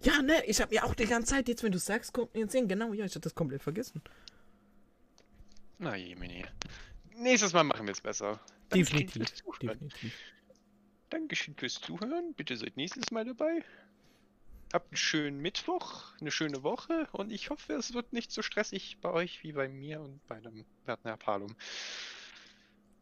[0.03, 2.43] Ja, ne, ich habe mir auch die ganze Zeit, jetzt wenn du sagst, kommt mir
[2.43, 2.69] ins Sinn.
[2.69, 4.03] Genau, ja, ich hatte das komplett vergessen.
[5.79, 6.45] Na je, Mini.
[7.17, 8.41] Nächstes Mal machen wir es besser.
[8.69, 9.29] Dankeschön Definitiv.
[9.29, 9.79] fürs Zuhören.
[9.79, 10.15] Definitiv.
[11.11, 12.35] Dankeschön fürs Zuhören.
[12.35, 13.65] Bitte seid nächstes Mal dabei.
[14.73, 18.97] Habt einen schönen Mittwoch, eine schöne Woche und ich hoffe, es wird nicht so stressig
[19.03, 21.55] bei euch wie bei mir und bei dem Wertner Palum.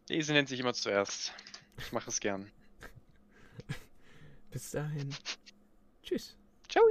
[0.09, 1.33] Lese nennt sich immer zuerst.
[1.79, 2.51] Ich mache es gern.
[4.51, 5.15] Bis dahin.
[6.03, 6.37] Tschüss.
[6.69, 6.83] Ciao!